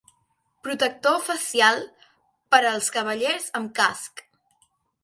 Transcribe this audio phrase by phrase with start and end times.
[0.67, 1.83] Protector facial
[2.55, 4.27] per als cavallers amb casc.